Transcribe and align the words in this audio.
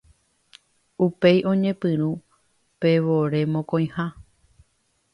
Upéi 1.05 1.37
oñepyrũ 1.51 2.09
pe 2.79 2.89
vore 3.05 3.41
mokõiha. 3.53 4.05